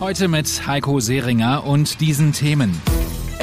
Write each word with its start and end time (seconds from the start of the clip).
Heute 0.00 0.28
mit 0.28 0.64
Heiko 0.64 1.00
Seringer 1.00 1.64
und 1.64 2.00
diesen 2.00 2.32
Themen. 2.32 2.70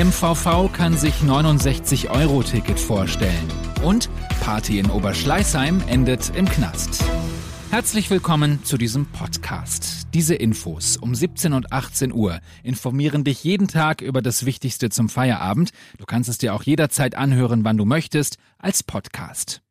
MVV 0.02 0.72
kann 0.72 0.96
sich 0.96 1.22
69 1.22 2.12
Euro 2.12 2.44
Ticket 2.44 2.80
vorstellen 2.80 3.52
und 3.84 4.10
Party 4.40 4.80
in 4.80 4.90
Oberschleißheim 4.90 5.84
endet 5.90 6.34
im 6.34 6.48
Knast. 6.48 7.04
Herzlich 7.72 8.10
willkommen 8.10 8.64
zu 8.64 8.78
diesem 8.78 9.06
Podcast. 9.06 10.08
Diese 10.14 10.34
Infos 10.34 10.96
um 10.96 11.14
17 11.14 11.52
und 11.52 11.74
18 11.74 12.14
Uhr 12.14 12.40
informieren 12.64 13.26
dich 13.26 13.44
jeden 13.44 13.68
Tag 13.68 14.00
über 14.00 14.22
das 14.22 14.46
Wichtigste 14.46 14.90
zum 14.90 15.10
Feierabend. 15.10 15.72
Du 15.98 16.06
kannst 16.06 16.30
es 16.30 16.38
dir 16.38 16.54
auch 16.54 16.64
jederzeit 16.64 17.16
anhören, 17.16 17.66
wann 17.66 17.76
du 17.76 17.84
möchtest, 17.84 18.38
als 18.60 18.82
Podcast. 18.82 19.62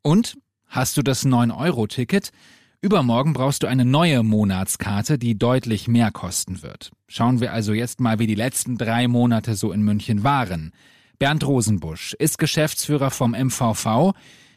Und 0.00 0.38
hast 0.68 0.96
du 0.96 1.02
das 1.02 1.26
9-Euro-Ticket? 1.26 2.32
Übermorgen 2.80 3.32
brauchst 3.32 3.64
du 3.64 3.66
eine 3.66 3.84
neue 3.84 4.22
Monatskarte, 4.22 5.18
die 5.18 5.36
deutlich 5.36 5.88
mehr 5.88 6.12
kosten 6.12 6.62
wird. 6.62 6.92
Schauen 7.08 7.40
wir 7.40 7.52
also 7.52 7.72
jetzt 7.72 7.98
mal, 7.98 8.20
wie 8.20 8.28
die 8.28 8.36
letzten 8.36 8.78
drei 8.78 9.08
Monate 9.08 9.56
so 9.56 9.72
in 9.72 9.82
München 9.82 10.22
waren. 10.22 10.70
Bernd 11.18 11.44
Rosenbusch 11.44 12.14
ist 12.20 12.38
Geschäftsführer 12.38 13.10
vom 13.10 13.32
MVV. 13.32 14.12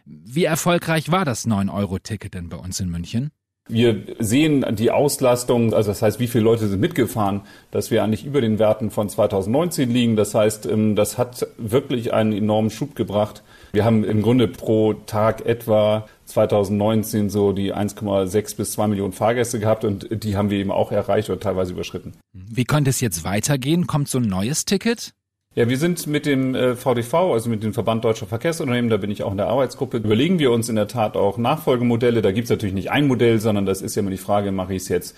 Wie 0.06 0.44
erfolgreich 0.44 1.12
war 1.12 1.26
das 1.26 1.48
9-Euro-Ticket 1.48 2.36
denn 2.36 2.50
bei 2.50 2.58
uns 2.58 2.80
in 2.80 2.90
München? 2.90 3.32
Wir 3.70 4.04
sehen 4.20 4.66
die 4.76 4.92
Auslastung, 4.92 5.74
also 5.74 5.92
das 5.92 6.02
heißt, 6.02 6.20
wie 6.20 6.28
viele 6.28 6.44
Leute 6.44 6.68
sind 6.68 6.82
mitgefahren, 6.82 7.42
dass 7.70 7.92
wir 7.92 8.04
eigentlich 8.04 8.26
über 8.26 8.42
den 8.42 8.60
Werten 8.60 8.92
von 8.92 9.08
2019 9.08 9.90
liegen. 9.90 10.16
Das 10.16 10.34
heißt, 10.34 10.66
ähm, 10.66 10.96
das 10.96 11.18
hat 11.18 11.48
wirklich 11.58 12.14
einen 12.14 12.34
enormen 12.34 12.70
Schub 12.70 12.96
gebracht. 12.96 13.44
Wir 13.72 13.86
haben 13.86 14.04
im 14.04 14.22
Grunde 14.22 14.48
pro 14.48 14.94
Tag 14.94 15.46
etwa 15.46 16.08
2019 16.26 17.30
so 17.30 17.54
die 17.54 17.74
1,6 17.74 18.58
bis 18.58 18.72
2 18.74 18.88
Millionen 18.88 19.14
Fahrgäste 19.14 19.60
gehabt 19.60 19.86
und 19.86 20.08
die 20.24 20.36
haben 20.36 20.50
wir 20.50 20.58
eben 20.58 20.72
auch 20.72 20.92
erreicht 20.92 21.30
oder 21.30 21.40
teilweise 21.40 21.74
überschritten. 21.74 22.14
Wie 22.34 22.66
könnte 22.66 22.90
es 22.90 23.00
jetzt 23.00 23.24
weitergehen? 23.24 23.88
Kommt 23.88 24.10
so 24.10 24.18
ein 24.18 24.28
neues 24.28 24.66
Ticket? 24.66 25.14
Ja, 25.54 25.68
wir 25.68 25.78
sind 25.78 26.08
mit 26.08 26.26
dem 26.26 26.56
äh, 26.56 26.78
VDV, 26.78 27.14
also 27.14 27.50
mit 27.50 27.62
dem 27.62 27.74
Verband 27.74 28.06
Deutscher 28.06 28.26
Verkehrsunternehmen, 28.26 28.90
da 28.90 28.96
bin 28.96 29.12
ich 29.12 29.24
auch 29.24 29.32
in 29.32 29.38
der 29.38 29.48
Arbeitsgruppe, 29.48 29.98
überlegen 29.98 30.40
wir 30.40 30.50
uns 30.50 30.70
in 30.70 30.78
der 30.78 30.88
Tat 30.88 31.18
auch 31.18 31.38
Nachfolgemodelle. 31.38 32.22
Da 32.22 32.32
gibt's 32.32 32.50
natürlich 32.50 32.74
nicht 32.74 32.90
ein 32.90 33.06
Modell, 33.06 33.38
sondern 33.42 33.66
das 33.66 33.82
ist 33.82 33.96
ja 33.96 34.00
immer 34.00 34.12
die 34.12 34.18
Frage, 34.18 34.54
mache 34.54 34.74
ich 34.74 34.84
es 34.84 34.88
jetzt 34.88 35.14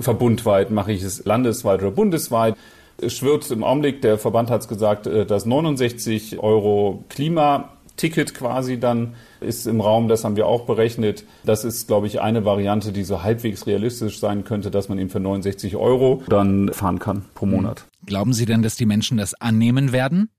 verbundweit, 0.00 0.72
mache 0.72 0.90
ich 0.90 1.04
es 1.04 1.24
landesweit 1.24 1.82
oder 1.82 1.92
bundesweit. 1.92 2.56
Es 3.00 3.16
schwirrt 3.16 3.48
im 3.52 3.62
Augenblick, 3.62 4.02
der 4.02 4.18
Verband 4.18 4.50
hat 4.50 4.62
es 4.62 4.66
gesagt, 4.66 5.06
äh, 5.06 5.24
dass 5.24 5.46
69 5.46 6.40
Euro 6.40 7.04
Klima 7.08 7.76
Ticket 8.00 8.34
quasi 8.34 8.80
dann 8.80 9.14
ist 9.40 9.66
im 9.66 9.80
Raum, 9.80 10.08
das 10.08 10.24
haben 10.24 10.36
wir 10.36 10.46
auch 10.46 10.64
berechnet. 10.64 11.24
Das 11.44 11.64
ist, 11.64 11.86
glaube 11.86 12.06
ich, 12.06 12.20
eine 12.20 12.46
Variante, 12.46 12.92
die 12.92 13.04
so 13.04 13.22
halbwegs 13.22 13.66
realistisch 13.66 14.18
sein 14.18 14.44
könnte, 14.44 14.70
dass 14.70 14.88
man 14.88 14.98
eben 14.98 15.10
für 15.10 15.20
69 15.20 15.76
Euro 15.76 16.22
dann 16.28 16.72
fahren 16.72 16.98
kann 16.98 17.26
pro 17.34 17.44
Monat. 17.44 17.84
Glauben 18.06 18.32
Sie 18.32 18.46
denn, 18.46 18.62
dass 18.62 18.76
die 18.76 18.86
Menschen 18.86 19.18
das 19.18 19.34
annehmen 19.34 19.92
werden? 19.92 20.30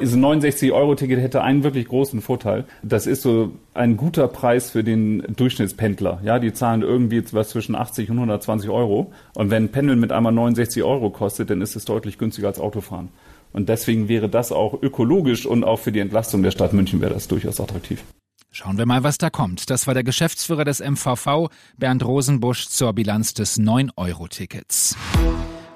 Diese 0.00 0.16
69-Euro-Ticket 0.16 1.18
hätte 1.18 1.42
einen 1.42 1.64
wirklich 1.64 1.88
großen 1.88 2.20
Vorteil. 2.20 2.66
Das 2.84 3.08
ist 3.08 3.22
so 3.22 3.50
ein 3.74 3.96
guter 3.96 4.28
Preis 4.28 4.70
für 4.70 4.84
den 4.84 5.24
Durchschnittspendler. 5.34 6.20
Ja, 6.22 6.38
die 6.38 6.52
zahlen 6.52 6.82
irgendwie 6.82 7.16
jetzt 7.16 7.34
was 7.34 7.48
zwischen 7.48 7.74
80 7.74 8.08
und 8.10 8.18
120 8.18 8.70
Euro. 8.70 9.12
Und 9.34 9.50
wenn 9.50 9.70
Pendeln 9.70 9.98
mit 9.98 10.12
einmal 10.12 10.32
69 10.32 10.84
Euro 10.84 11.10
kostet, 11.10 11.50
dann 11.50 11.62
ist 11.62 11.74
es 11.74 11.84
deutlich 11.84 12.16
günstiger 12.16 12.46
als 12.46 12.60
Autofahren. 12.60 13.08
Und 13.52 13.68
deswegen 13.68 14.08
wäre 14.08 14.28
das 14.28 14.52
auch 14.52 14.82
ökologisch 14.82 15.46
und 15.46 15.64
auch 15.64 15.78
für 15.78 15.92
die 15.92 16.00
Entlastung 16.00 16.42
der 16.42 16.50
Stadt 16.50 16.72
München 16.72 17.00
wäre 17.00 17.14
das 17.14 17.28
durchaus 17.28 17.60
attraktiv. 17.60 18.04
Schauen 18.50 18.78
wir 18.78 18.86
mal, 18.86 19.02
was 19.04 19.18
da 19.18 19.30
kommt. 19.30 19.70
Das 19.70 19.86
war 19.86 19.94
der 19.94 20.04
Geschäftsführer 20.04 20.64
des 20.64 20.80
MVV, 20.80 21.48
Bernd 21.76 22.04
Rosenbusch, 22.04 22.68
zur 22.68 22.92
Bilanz 22.92 23.34
des 23.34 23.58
9-Euro-Tickets. 23.58 24.96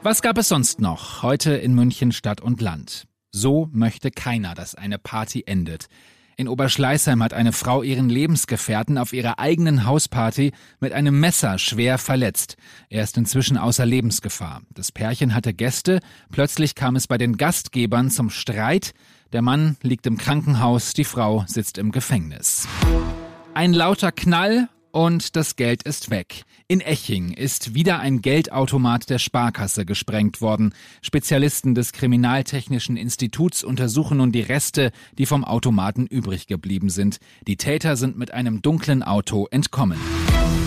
Was 0.03 0.23
gab 0.23 0.39
es 0.39 0.49
sonst 0.49 0.81
noch 0.81 1.23
heute 1.23 1.53
in 1.53 1.75
München 1.75 2.13
Stadt 2.13 2.41
und 2.41 2.61
Land? 2.61 3.07
So 3.31 3.69
möchte 3.73 4.11
keiner, 4.11 4.55
dass 4.55 4.75
eine 4.75 4.99
Party 4.99 5.45
endet. 5.47 5.87
In 6.43 6.49
Oberschleißheim 6.49 7.23
hat 7.23 7.35
eine 7.35 7.53
Frau 7.53 7.85
ihren 7.85 8.09
Lebensgefährten 8.09 8.99
auf 8.99 9.13
ihrer 9.13 9.39
eigenen 9.39 9.87
Hausparty 9.87 10.51
mit 10.81 10.93
einem 10.93 11.21
Messer 11.21 11.57
schwer 11.57 11.99
verletzt. 11.99 12.57
Er 12.91 13.05
ist 13.05 13.17
inzwischen 13.17 13.57
außer 13.57 13.87
Lebensgefahr. 13.87 14.63
Das 14.75 14.91
Pärchen 14.91 15.37
hatte 15.37 15.55
Gäste, 15.55 16.01
plötzlich 16.33 16.75
kam 16.75 16.97
es 16.97 17.07
bei 17.07 17.17
den 17.17 17.37
Gastgebern 17.37 18.11
zum 18.11 18.29
Streit. 18.29 18.93
Der 19.33 19.41
Mann 19.41 19.77
liegt 19.83 20.05
im 20.05 20.19
Krankenhaus, 20.19 20.95
die 20.95 21.05
Frau 21.05 21.45
sitzt 21.47 21.79
im 21.79 21.93
Gefängnis. 21.93 22.67
Ein 23.55 23.73
lauter 23.73 24.11
Knall 24.11 24.69
und 24.91 25.37
das 25.37 25.55
Geld 25.55 25.85
ist 25.85 26.11
weg. 26.11 26.43
In 26.69 26.81
Eching 26.81 27.33
ist 27.33 27.75
wieder 27.75 27.99
ein 27.99 28.23
Geldautomat 28.23 29.11
der 29.11 29.19
Sparkasse 29.19 29.85
gesprengt 29.85 30.41
worden. 30.41 30.75
Spezialisten 31.03 31.75
des 31.75 31.93
Kriminaltechnischen 31.93 32.97
Instituts 32.97 33.65
untersuchen 33.65 34.19
nun 34.19 34.33
die 34.33 34.41
Reste, 34.41 34.93
die 35.19 35.27
vom 35.27 35.45
Automaten 35.45 36.07
übrig 36.07 36.47
geblieben 36.47 36.89
sind. 36.89 37.19
Die 37.47 37.57
Täter 37.57 37.97
sind 37.97 38.17
mit 38.17 38.33
einem 38.33 38.63
dunklen 38.63 39.03
Auto 39.03 39.49
entkommen. 39.51 39.99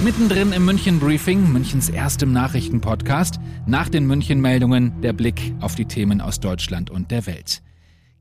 Mittendrin 0.04 0.52
im 0.52 0.66
München 0.66 1.00
Briefing, 1.00 1.52
Münchens 1.52 1.90
erstem 1.90 2.32
Nachrichtenpodcast, 2.32 3.40
nach 3.66 3.90
den 3.90 4.06
München 4.06 4.42
Meldungen 4.42 5.02
der 5.02 5.14
Blick 5.14 5.54
auf 5.62 5.76
die 5.76 5.86
Themen 5.86 6.22
aus 6.22 6.40
Deutschland 6.40 6.90
und 6.90 7.10
der 7.10 7.26
Welt. 7.26 7.62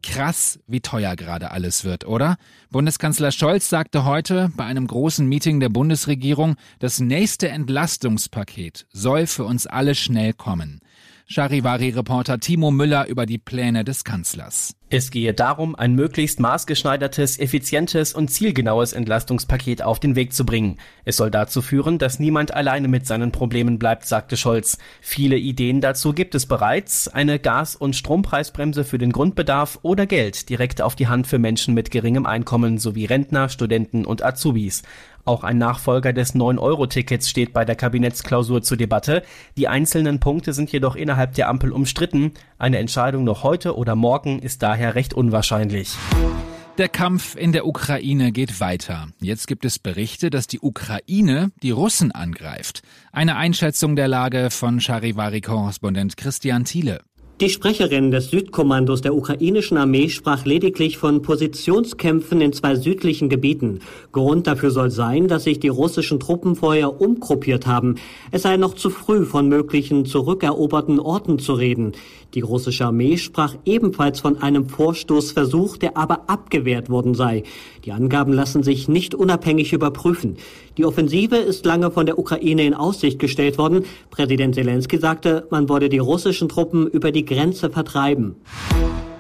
Krass, 0.05 0.61
wie 0.67 0.81
teuer 0.81 1.17
gerade 1.17 1.51
alles 1.51 1.83
wird, 1.83 2.07
oder? 2.07 2.37
Bundeskanzler 2.71 3.33
Scholz 3.33 3.71
sagte 3.71 4.05
heute 4.05 4.53
bei 4.55 4.65
einem 4.65 4.87
großen 4.87 5.27
Meeting 5.27 5.61
der 5.61 5.71
Bundesregierung, 5.71 6.57
das 6.79 7.01
nächste 7.01 7.49
Entlastungspaket 7.49 8.87
soll 8.93 9.27
für 9.27 9.45
uns 9.45 9.67
alle 9.67 9.95
schnell 9.95 10.35
kommen. 10.35 10.81
Charivari-Reporter 11.27 12.39
Timo 12.39 12.71
Müller 12.71 13.09
über 13.09 13.25
die 13.25 13.39
Pläne 13.39 13.83
des 13.83 14.05
Kanzlers. 14.05 14.75
Es 14.97 15.11
gehe 15.11 15.35
darum, 15.35 15.75
ein 15.75 15.97
möglichst 15.97 16.39
maßgeschneidertes, 16.39 17.41
effizientes 17.41 18.15
und 18.15 18.29
zielgenaues 18.29 18.93
Entlastungspaket 18.93 19.83
auf 19.83 19.99
den 19.99 20.15
Weg 20.15 20.33
zu 20.33 20.47
bringen. 20.47 20.79
Es 21.05 21.17
soll 21.17 21.33
dazu 21.33 21.63
führen, 21.63 21.99
dass 21.99 22.21
niemand 22.21 22.55
alleine 22.55 22.87
mit 22.87 23.05
seinen 23.05 23.33
Problemen 23.33 23.81
bleibt, 23.81 24.07
sagte 24.07 24.37
Scholz. 24.37 24.79
Viele 25.01 25.37
Ideen 25.37 25.81
dazu 25.81 26.13
gibt 26.13 26.37
es 26.37 26.47
bereits. 26.47 27.09
Eine 27.09 27.41
Gas- 27.41 27.75
und 27.75 27.97
Strompreisbremse 27.97 28.85
für 28.85 28.99
den 28.99 29.11
Grundbedarf 29.11 29.81
oder 29.83 30.07
Geld 30.07 30.49
direkt 30.49 30.81
auf 30.81 30.95
die 30.95 31.09
Hand 31.09 31.27
für 31.27 31.41
Menschen 31.41 31.75
mit 31.75 31.91
geringem 31.91 32.25
Einkommen 32.25 32.79
sowie 32.79 33.07
Rentner, 33.07 33.49
Studenten 33.49 34.05
und 34.05 34.25
Azubis. 34.25 34.85
Auch 35.27 35.43
ein 35.43 35.57
Nachfolger 35.57 36.13
des 36.13 36.35
9-Euro-Tickets 36.35 37.31
steht 37.31 37.55
bei 37.55 37.65
der 37.65 37.77
Kabinettsklausur 37.77 38.63
zur 38.63 38.77
Debatte. 38.77 39.23
Die 39.57 39.69
einzelnen 39.69 40.21
Punkte 40.21 40.53
sind 40.53 40.71
jedoch 40.71 40.97
innerhalb 40.97 41.33
der 41.35 41.49
Ampel 41.49 41.73
umstritten. 41.73 42.33
Eine 42.59 42.79
Entscheidung 42.79 43.25
noch 43.25 43.43
heute 43.43 43.77
oder 43.77 43.97
morgen 43.97 44.39
ist 44.39 44.63
daher 44.63 44.95
recht 44.95 45.13
unwahrscheinlich. 45.13 45.97
Der 46.79 46.89
Kampf 46.89 47.37
in 47.37 47.53
der 47.53 47.67
Ukraine 47.67 48.33
geht 48.33 48.61
weiter. 48.61 49.09
Jetzt 49.21 49.47
gibt 49.47 49.65
es 49.65 49.79
Berichte, 49.79 50.31
dass 50.31 50.47
die 50.47 50.61
Ukraine 50.61 51.51
die 51.63 51.71
Russen 51.71 52.13
angreift. 52.13 52.83
Eine 53.13 53.37
Einschätzung 53.37 53.97
der 53.97 54.09
Lage 54.09 54.51
von 54.51 54.81
Charivari-Korrespondent 54.81 56.17
Christian 56.17 56.65
Thiele. 56.65 57.01
Die 57.41 57.51
Sprecherin 57.51 58.13
des 58.13 58.31
Südkommandos 58.31 59.01
der 59.01 59.13
ukrainischen 59.13 59.77
Armee 59.77 60.09
sprach 60.09 60.45
lediglich 60.45 60.99
von 60.99 61.21
Positionskämpfen 61.21 62.41
in 62.41 62.53
zwei 62.53 62.77
südlichen 62.77 63.29
Gebieten. 63.29 63.81
Grund 64.13 64.47
dafür 64.47 64.71
soll 64.71 64.93
sein, 64.93 65.27
dass 65.27 65.43
sich 65.43 65.59
die 65.59 65.67
russischen 65.67 66.21
Truppen 66.21 66.55
vorher 66.55 67.01
umgruppiert 67.01 67.67
haben. 67.67 67.97
Es 68.31 68.43
sei 68.43 68.57
noch 68.57 68.75
zu 68.75 68.89
früh, 68.89 69.25
von 69.25 69.49
möglichen 69.49 70.07
zurückeroberten 70.07 71.01
Orten 71.01 71.41
zu 71.41 71.55
reden. 71.55 71.95
Die 72.35 72.41
russische 72.41 72.87
Armee 72.87 73.17
sprach 73.17 73.57
ebenfalls 73.65 74.21
von 74.21 74.41
einem 74.41 74.69
Vorstoßversuch, 74.69 75.77
der 75.77 75.97
aber 75.97 76.31
abgewehrt 76.31 76.89
worden 76.89 77.15
sei. 77.15 77.43
Die 77.85 77.91
Angaben 77.91 78.33
lassen 78.33 78.63
sich 78.63 78.87
nicht 78.87 79.13
unabhängig 79.13 79.73
überprüfen. 79.73 80.37
Die 80.77 80.85
Offensive 80.85 81.37
ist 81.37 81.65
lange 81.65 81.93
von 81.93 82.05
der 82.05 82.19
Ukraine 82.19 82.65
in 82.67 82.75
Aussicht 82.75 83.21
gestellt 83.21 83.59
worden. 83.59 83.85
Präsident 84.11 84.57
Zelensky 84.57 84.99
sagte, 84.99 85.47
man 85.51 85.69
wolle 85.69 85.89
die 85.89 85.99
russischen 85.99 86.49
Truppen 86.49 86.89
über 86.89 87.13
die 87.13 87.25
Grenze 87.25 87.71
vertreiben. 87.71 88.35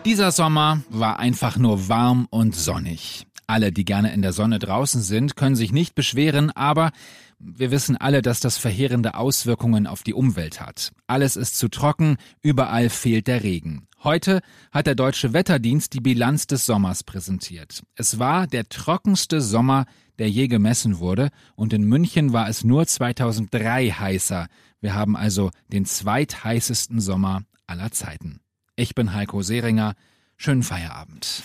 Dieser 0.04 0.32
Sommer 0.32 0.82
war 0.90 1.20
einfach 1.20 1.56
nur 1.56 1.88
warm 1.88 2.26
und 2.30 2.56
sonnig. 2.56 3.26
Alle, 3.46 3.70
die 3.72 3.84
gerne 3.84 4.12
in 4.12 4.22
der 4.22 4.32
Sonne 4.32 4.58
draußen 4.58 5.02
sind, 5.02 5.36
können 5.36 5.54
sich 5.54 5.70
nicht 5.70 5.94
beschweren, 5.94 6.50
aber 6.50 6.90
Wir 7.46 7.70
wissen 7.70 7.96
alle, 7.96 8.22
dass 8.22 8.40
das 8.40 8.56
verheerende 8.56 9.16
Auswirkungen 9.16 9.86
auf 9.86 10.02
die 10.02 10.14
Umwelt 10.14 10.60
hat. 10.60 10.92
Alles 11.06 11.36
ist 11.36 11.58
zu 11.58 11.68
trocken, 11.68 12.16
überall 12.42 12.88
fehlt 12.88 13.26
der 13.26 13.42
Regen. 13.42 13.86
Heute 14.02 14.40
hat 14.72 14.86
der 14.86 14.94
Deutsche 14.94 15.32
Wetterdienst 15.32 15.92
die 15.92 16.00
Bilanz 16.00 16.46
des 16.46 16.64
Sommers 16.64 17.04
präsentiert. 17.04 17.82
Es 17.96 18.18
war 18.18 18.46
der 18.46 18.68
trockenste 18.68 19.40
Sommer, 19.40 19.84
der 20.19 20.31
je 20.31 20.49
gemessen 20.49 20.99
wurde, 20.99 21.31
und 21.56 21.72
in 21.72 21.84
München 21.84 22.32
war 22.32 22.49
es 22.49 22.64
nur 22.64 22.87
2003 22.87 23.90
heißer. 23.90 24.46
Wir 24.81 24.94
haben 24.94 25.16
also 25.16 25.50
den 25.69 25.84
zweitheißesten 25.84 27.00
Sommer 27.00 27.43
aller 27.66 27.90
Zeiten. 27.90 28.40
Ich 28.76 28.94
bin 28.94 29.14
Heiko 29.14 29.43
Seringer. 29.43 29.94
Schönen 30.37 30.64
Feierabend. 30.64 31.43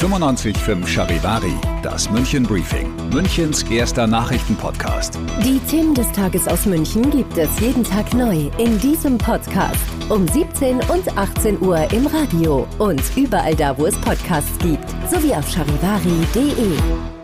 95.5 0.00 0.86
Charivari, 0.88 1.54
das 1.82 2.10
München 2.10 2.42
Briefing, 2.42 2.92
Münchens 3.10 3.62
erster 3.62 4.08
Nachrichtenpodcast. 4.08 5.18
Die 5.44 5.60
Themen 5.70 5.94
des 5.94 6.10
Tages 6.12 6.48
aus 6.48 6.66
München 6.66 7.10
gibt 7.10 7.38
es 7.38 7.60
jeden 7.60 7.84
Tag 7.84 8.12
neu 8.12 8.50
in 8.58 8.78
diesem 8.80 9.16
Podcast. 9.18 9.80
Um 10.08 10.26
17 10.26 10.80
und 10.90 11.16
18 11.16 11.60
Uhr 11.62 11.90
im 11.92 12.06
Radio 12.08 12.66
und 12.78 13.02
überall 13.16 13.54
da, 13.54 13.78
wo 13.78 13.86
es 13.86 13.96
Podcasts 14.00 14.58
gibt, 14.58 14.90
sowie 15.08 15.32
auf 15.32 15.48
charivari.de. 15.48 17.23